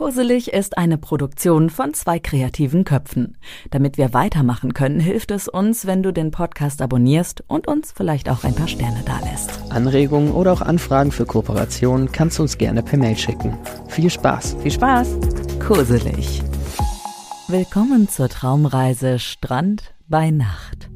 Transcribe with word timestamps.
Koselig 0.00 0.50
ist 0.54 0.78
eine 0.78 0.96
Produktion 0.96 1.68
von 1.68 1.92
zwei 1.92 2.18
kreativen 2.18 2.84
Köpfen. 2.84 3.36
Damit 3.70 3.98
wir 3.98 4.14
weitermachen 4.14 4.72
können, 4.72 4.98
hilft 4.98 5.30
es 5.30 5.46
uns, 5.46 5.86
wenn 5.86 6.02
du 6.02 6.10
den 6.10 6.30
Podcast 6.30 6.80
abonnierst 6.80 7.44
und 7.48 7.68
uns 7.68 7.92
vielleicht 7.92 8.30
auch 8.30 8.42
ein 8.44 8.54
paar 8.54 8.66
Sterne 8.66 9.02
dalässt. 9.04 9.60
Anregungen 9.68 10.32
oder 10.32 10.54
auch 10.54 10.62
Anfragen 10.62 11.12
für 11.12 11.26
Kooperationen 11.26 12.10
kannst 12.10 12.38
du 12.38 12.44
uns 12.44 12.56
gerne 12.56 12.82
per 12.82 12.98
Mail 12.98 13.14
schicken. 13.14 13.58
Viel 13.88 14.08
Spaß! 14.08 14.56
Viel 14.62 14.70
Spaß! 14.70 15.18
Koselig. 15.62 16.40
Willkommen 17.48 18.08
zur 18.08 18.30
Traumreise 18.30 19.18
Strand 19.18 19.94
bei 20.08 20.30
Nacht. 20.30 20.88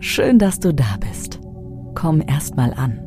Schön, 0.00 0.38
dass 0.38 0.60
du 0.60 0.74
da 0.74 0.98
bist. 1.00 1.40
Komm 1.94 2.22
erst 2.28 2.56
mal 2.56 2.74
an. 2.74 3.00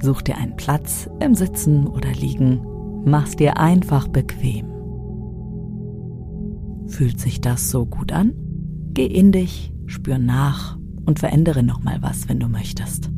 Such 0.00 0.22
dir 0.22 0.36
einen 0.36 0.54
Platz 0.54 1.10
im 1.18 1.34
Sitzen 1.34 1.88
oder 1.88 2.12
Liegen 2.12 2.64
Mach's 3.04 3.34
dir 3.34 3.58
einfach 3.58 4.06
bequem. 4.06 4.66
Fühlt 6.86 7.18
sich 7.18 7.40
das 7.40 7.70
so 7.70 7.84
gut 7.84 8.12
an? 8.12 8.32
Geh 8.92 9.06
in 9.06 9.32
dich, 9.32 9.72
spür 9.86 10.18
nach 10.18 10.78
und 11.04 11.18
verändere 11.18 11.62
nochmal 11.62 11.98
was, 12.00 12.28
wenn 12.28 12.38
du 12.38 12.48
möchtest. 12.48 13.10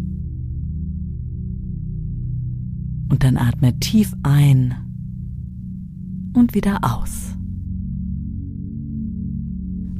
Und 3.10 3.22
dann 3.22 3.36
atme 3.36 3.78
tief 3.78 4.14
ein 4.22 4.74
und 6.34 6.54
wieder 6.54 6.78
aus. 6.82 7.36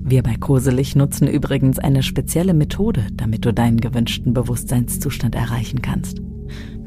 Wir 0.07 0.23
bei 0.23 0.37
Koselig 0.37 0.97
nutzen 0.97 1.29
übrigens 1.29 1.79
eine 1.79 2.03
spezielle 2.03 2.55
Methode, 2.55 3.07
damit 3.15 3.45
du 3.45 3.53
deinen 3.53 3.81
gewünschten 3.81 4.33
Bewusstseinszustand 4.35 5.35
erreichen 5.35 5.83
kannst 5.83 6.23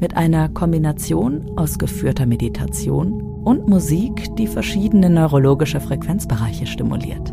mit 0.00 0.16
einer 0.16 0.48
Kombination 0.48 1.50
aus 1.56 1.78
geführter 1.78 2.26
Meditation 2.26 3.22
und 3.44 3.68
Musik, 3.68 4.34
die 4.36 4.46
verschiedene 4.46 5.10
neurologische 5.10 5.80
Frequenzbereiche 5.80 6.66
stimuliert. 6.66 7.32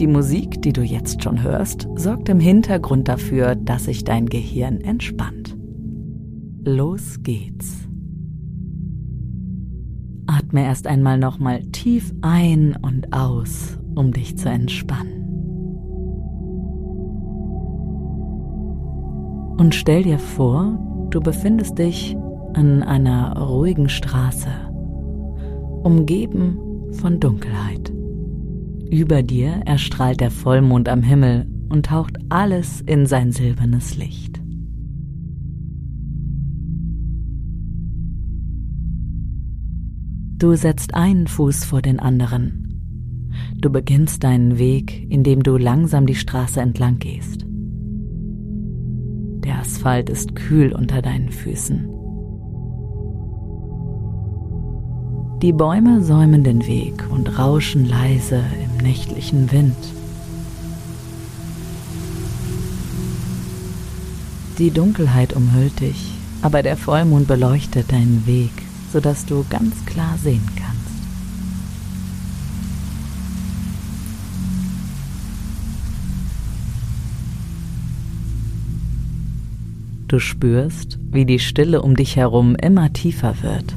Die 0.00 0.06
Musik, 0.06 0.62
die 0.62 0.72
du 0.72 0.82
jetzt 0.82 1.22
schon 1.24 1.42
hörst, 1.42 1.88
sorgt 1.96 2.28
im 2.28 2.38
Hintergrund 2.38 3.08
dafür, 3.08 3.56
dass 3.56 3.84
sich 3.84 4.04
dein 4.04 4.26
Gehirn 4.26 4.80
entspannt. 4.80 5.56
Los 6.64 7.22
geht's. 7.22 7.88
Atme 10.26 10.64
erst 10.64 10.86
einmal 10.86 11.18
nochmal 11.18 11.62
tief 11.72 12.14
ein 12.20 12.76
und 12.80 13.12
aus, 13.12 13.78
um 13.94 14.12
dich 14.12 14.36
zu 14.38 14.48
entspannen. 14.48 15.27
Und 19.58 19.74
stell 19.74 20.04
dir 20.04 20.18
vor, 20.18 20.78
Du 21.10 21.22
befindest 21.22 21.78
dich 21.78 22.14
an 22.52 22.82
einer 22.82 23.38
ruhigen 23.38 23.88
Straße, 23.88 24.50
umgeben 25.82 26.58
von 26.92 27.18
Dunkelheit. 27.18 27.90
Über 28.90 29.22
dir 29.22 29.62
erstrahlt 29.64 30.20
der 30.20 30.30
Vollmond 30.30 30.88
am 30.90 31.02
Himmel 31.02 31.46
und 31.70 31.86
taucht 31.86 32.18
alles 32.28 32.82
in 32.82 33.06
sein 33.06 33.32
silbernes 33.32 33.96
Licht. 33.96 34.38
Du 40.36 40.54
setzt 40.56 40.94
einen 40.94 41.26
Fuß 41.26 41.64
vor 41.64 41.80
den 41.80 42.00
anderen. 42.00 43.30
Du 43.56 43.70
beginnst 43.70 44.24
deinen 44.24 44.58
Weg, 44.58 45.10
indem 45.10 45.42
du 45.42 45.56
langsam 45.56 46.04
die 46.04 46.14
Straße 46.14 46.60
entlang 46.60 46.98
gehst. 46.98 47.47
Der 49.48 49.60
Asphalt 49.60 50.10
ist 50.10 50.36
kühl 50.36 50.74
unter 50.74 51.00
deinen 51.00 51.30
Füßen. 51.30 51.88
Die 55.40 55.54
Bäume 55.54 56.02
säumen 56.02 56.44
den 56.44 56.66
Weg 56.66 57.08
und 57.08 57.38
rauschen 57.38 57.88
leise 57.88 58.42
im 58.62 58.84
nächtlichen 58.84 59.50
Wind. 59.50 59.74
Die 64.58 64.70
Dunkelheit 64.70 65.32
umhüllt 65.32 65.80
dich, 65.80 66.12
aber 66.42 66.62
der 66.62 66.76
Vollmond 66.76 67.26
beleuchtet 67.26 67.90
deinen 67.90 68.26
Weg, 68.26 68.52
sodass 68.92 69.24
du 69.24 69.46
ganz 69.48 69.86
klar 69.86 70.18
sehen 70.22 70.46
kannst. 70.56 70.67
Du 80.08 80.18
spürst, 80.20 80.98
wie 81.12 81.26
die 81.26 81.38
Stille 81.38 81.82
um 81.82 81.94
dich 81.94 82.16
herum 82.16 82.56
immer 82.56 82.90
tiefer 82.94 83.34
wird. 83.42 83.74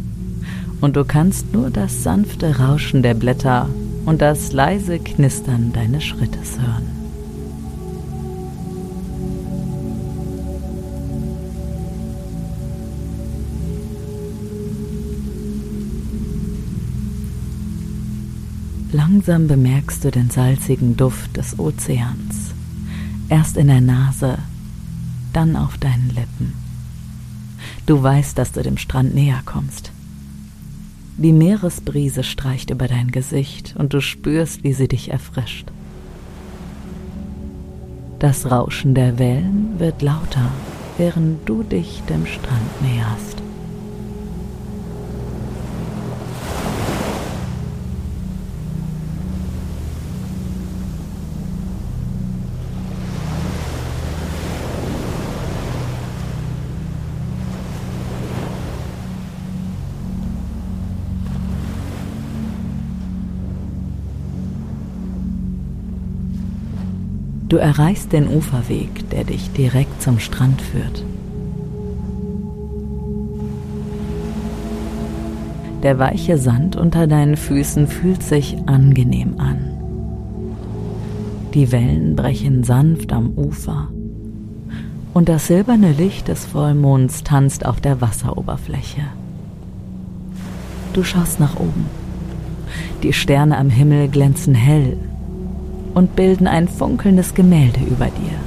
Und 0.80 0.96
du 0.96 1.04
kannst 1.04 1.54
nur 1.54 1.70
das 1.70 2.04
sanfte 2.04 2.58
Rauschen 2.58 3.04
der 3.04 3.16
Blätter 3.16 3.70
und 4.06 4.22
das 4.22 4.54
leise 4.54 4.98
Knistern 5.00 5.74
deines 5.74 6.06
Schrittes 6.06 6.58
hören. 6.58 6.88
Langsam 18.94 19.48
bemerkst 19.48 20.06
du 20.06 20.12
den 20.12 20.30
salzigen 20.30 20.96
Duft 20.96 21.36
des 21.36 21.60
Ozeans. 21.60 22.54
Erst 23.28 23.58
in 23.58 23.68
der 23.68 23.82
Nase, 23.82 24.38
dann 25.34 25.56
auf 25.56 25.78
deinen 25.78 26.10
Lippen. 26.10 26.54
Du 27.86 28.02
weißt, 28.02 28.38
dass 28.38 28.52
du 28.52 28.62
dem 28.62 28.78
Strand 28.78 29.14
näher 29.14 29.42
kommst. 29.46 29.92
Die 31.18 31.34
Meeresbrise 31.34 32.24
streicht 32.24 32.70
über 32.70 32.88
dein 32.88 33.12
Gesicht 33.12 33.76
und 33.78 33.94
du 33.94 34.02
spürst, 34.02 34.64
wie 34.64 34.74
sie 34.74 34.88
dich 34.88 35.12
erfrischt. 35.12 35.68
Das 38.20 38.50
Rauschen 38.50 38.94
der 38.94 39.20
Wellen 39.20 39.80
wird 39.80 40.02
lauter, 40.02 40.52
während 40.98 41.48
du 41.48 41.64
dich 41.64 42.02
dem 42.10 42.26
Strand 42.26 42.82
näherst. 42.82 43.31
Du 67.52 67.58
erreichst 67.58 68.14
den 68.14 68.30
Uferweg, 68.30 69.10
der 69.10 69.26
dich 69.26 69.52
direkt 69.52 70.02
zum 70.02 70.20
Strand 70.20 70.62
führt. 70.62 71.04
Der 75.84 76.00
weiche 76.00 76.38
Sand 76.38 76.78
unter 76.78 77.08
deinen 77.08 77.36
Füßen 77.36 77.88
fühlt 77.88 78.24
sich 78.24 78.56
angenehm 78.68 79.38
an. 79.38 79.68
Die 81.54 81.74
Wellen 81.74 82.16
brechen 82.16 82.64
sanft 82.64 83.12
am 83.12 83.34
Ufer 83.38 83.90
und 85.14 85.28
das 85.28 85.48
silberne 85.48 85.92
Licht 85.92 86.30
des 86.30 86.46
Vollmonds 86.46 87.26
tanzt 87.26 87.66
auf 87.66 87.82
der 87.82 88.00
Wasseroberfläche. 88.00 89.02
Du 90.94 91.04
schaust 91.04 91.42
nach 91.42 91.58
oben. 91.58 91.88
Die 93.04 93.12
Sterne 93.12 93.58
am 93.58 93.70
Himmel 93.70 94.08
glänzen 94.08 94.56
hell 94.56 94.98
und 95.94 96.16
bilden 96.16 96.48
ein 96.48 96.68
funkelndes 96.68 97.34
Gemälde 97.34 97.82
über 97.82 98.06
dir. 98.06 98.40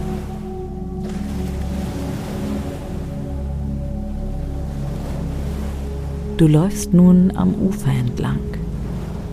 Du 6.37 6.49
läufst 6.49 6.93
nun 6.93 7.37
am 7.37 7.54
Ufer 7.54 7.93
entlang. 7.93 8.41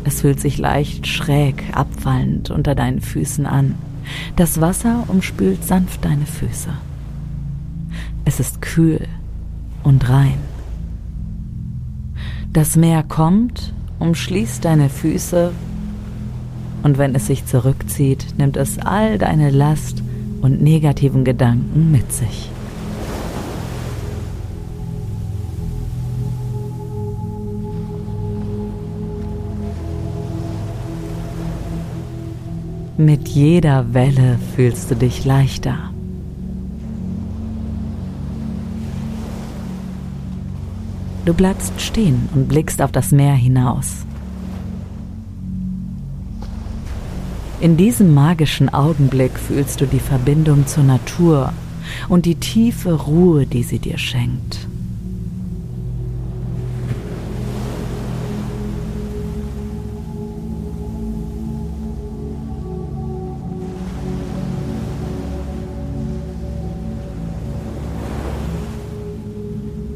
Es 0.03 0.21
fühlt 0.21 0.39
sich 0.39 0.57
leicht 0.57 1.07
schräg 1.07 1.63
abfallend 1.73 2.51
unter 2.51 2.75
deinen 2.75 3.01
Füßen 3.01 3.45
an. 3.45 3.75
Das 4.35 4.61
Wasser 4.61 5.05
umspült 5.07 5.63
sanft 5.63 6.05
deine 6.05 6.25
Füße. 6.25 6.69
Es 8.25 8.39
ist 8.39 8.61
kühl 8.61 9.07
und 9.83 10.09
rein. 10.09 10.37
Das 12.53 12.75
Meer 12.75 13.03
kommt, 13.03 13.73
umschließt 13.99 14.65
deine 14.65 14.89
Füße 14.89 15.51
und 16.83 16.97
wenn 16.97 17.15
es 17.15 17.27
sich 17.27 17.45
zurückzieht, 17.45 18.37
nimmt 18.37 18.57
es 18.57 18.79
all 18.79 19.17
deine 19.17 19.49
Last 19.49 20.03
und 20.41 20.61
negativen 20.61 21.23
Gedanken 21.23 21.91
mit 21.91 22.11
sich. 22.11 22.49
Mit 32.97 33.29
jeder 33.29 33.93
Welle 33.95 34.37
fühlst 34.55 34.91
du 34.91 34.95
dich 34.95 35.25
leichter. 35.25 35.91
Du 41.25 41.33
bleibst 41.33 41.79
stehen 41.81 42.29
und 42.35 42.47
blickst 42.47 42.81
auf 42.81 42.91
das 42.91 43.11
Meer 43.11 43.33
hinaus. 43.33 44.05
In 47.61 47.77
diesem 47.77 48.15
magischen 48.15 48.69
Augenblick 48.69 49.37
fühlst 49.37 49.81
du 49.81 49.85
die 49.85 49.99
Verbindung 49.99 50.65
zur 50.65 50.83
Natur 50.83 51.53
und 52.09 52.25
die 52.25 52.33
tiefe 52.33 52.91
Ruhe, 52.91 53.45
die 53.45 53.61
sie 53.61 53.77
dir 53.77 53.99
schenkt. 53.99 54.67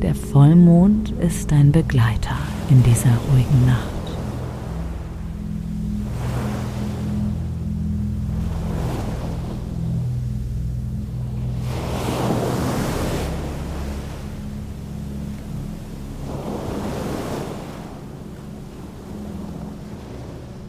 Der 0.04 0.14
Vollmond 0.14 1.14
ist 1.20 1.50
dein 1.50 1.72
Begleiter 1.72 2.38
in 2.70 2.84
dieser 2.84 3.10
ruhigen 3.32 3.66
Nacht. 3.66 3.95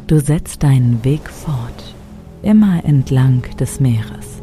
Du 0.07 0.21
setzt 0.21 0.63
deinen 0.63 1.05
Weg 1.05 1.29
fort, 1.29 1.95
immer 2.43 2.85
entlang 2.85 3.43
des 3.59 3.81
Meeres. 3.81 4.41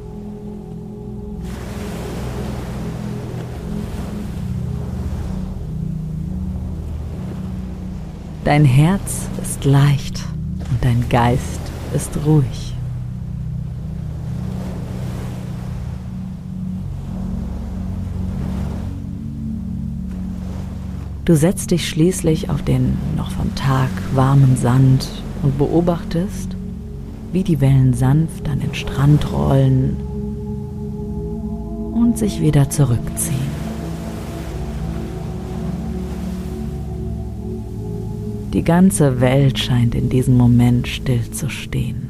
Dein 8.44 8.66
Herz 8.66 9.30
ist 9.42 9.64
leicht 9.64 10.26
und 10.70 10.84
dein 10.84 11.08
Geist 11.08 11.62
ist 11.96 12.12
ruhig. 12.26 12.76
Du 21.24 21.38
setzt 21.38 21.72
dich 21.72 21.88
schließlich 21.88 22.50
auf 22.50 22.64
den 22.64 22.98
noch 23.16 23.32
vom 23.32 23.56
Tag 23.56 23.90
warmen 24.14 24.58
Sand 24.58 25.08
und 25.44 25.58
beobachtest, 25.58 26.56
wie 27.32 27.44
die 27.44 27.62
Wellen 27.62 27.94
sanft 27.94 28.48
an 28.50 28.62
den 28.62 28.74
Strand 28.74 29.32
rollen 29.32 29.98
und 31.94 32.18
sich 32.18 32.42
wieder 32.42 32.70
zurückziehen. 32.70 33.64
Die 38.54 38.64
ganze 38.64 39.20
Welt 39.20 39.58
scheint 39.58 39.96
in 39.96 40.10
diesem 40.10 40.38
Moment 40.38 40.88
still 40.88 41.30
zu 41.32 41.50
stehen. 41.50 42.10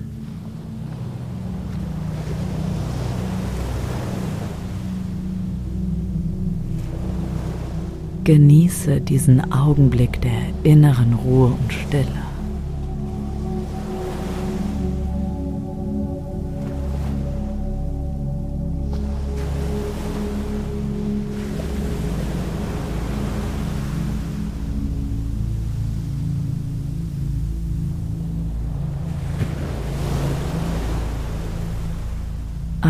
Genieße 8.26 9.02
diesen 9.02 9.52
Augenblick 9.52 10.22
der 10.22 10.32
inneren 10.64 11.14
Ruhe 11.14 11.48
und 11.48 11.74
Stille. 11.74 12.23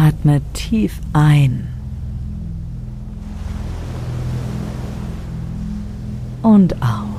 Atme 0.04 0.42
tief 0.52 1.00
ein 1.14 1.70
und 6.42 6.74
aus. 6.82 7.13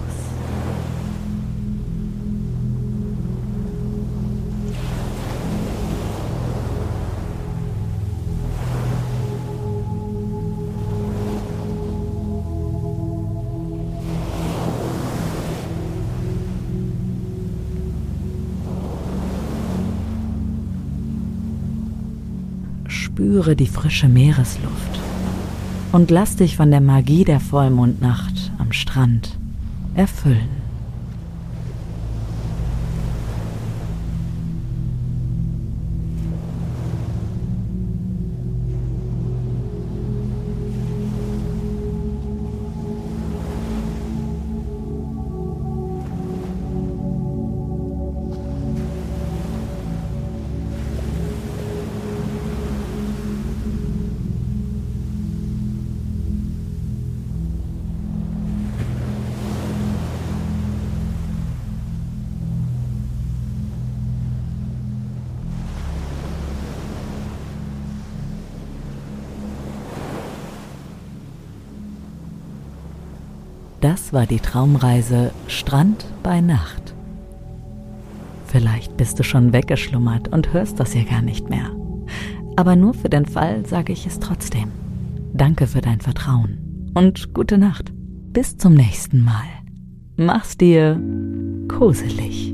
Spüre 23.14 23.54
die 23.54 23.68
frische 23.68 24.08
Meeresluft 24.08 24.98
und 25.92 26.10
lass 26.10 26.34
dich 26.34 26.56
von 26.56 26.72
der 26.72 26.80
Magie 26.80 27.22
der 27.22 27.38
Vollmondnacht 27.38 28.50
am 28.58 28.72
Strand 28.72 29.38
erfüllen. 29.94 30.63
Das 73.84 74.14
war 74.14 74.24
die 74.24 74.40
Traumreise 74.40 75.30
Strand 75.46 76.06
bei 76.22 76.40
Nacht. 76.40 76.94
Vielleicht 78.46 78.96
bist 78.96 79.18
du 79.18 79.22
schon 79.22 79.52
weggeschlummert 79.52 80.28
und 80.28 80.54
hörst 80.54 80.80
das 80.80 80.92
hier 80.92 81.04
gar 81.04 81.20
nicht 81.20 81.50
mehr. 81.50 81.70
Aber 82.56 82.76
nur 82.76 82.94
für 82.94 83.10
den 83.10 83.26
Fall 83.26 83.66
sage 83.66 83.92
ich 83.92 84.06
es 84.06 84.20
trotzdem. 84.20 84.72
Danke 85.34 85.66
für 85.66 85.82
dein 85.82 86.00
Vertrauen 86.00 86.92
und 86.94 87.34
gute 87.34 87.58
Nacht. 87.58 87.92
Bis 88.32 88.56
zum 88.56 88.72
nächsten 88.72 89.22
Mal. 89.22 89.44
Mach's 90.16 90.56
dir 90.56 90.98
koselig. 91.68 92.53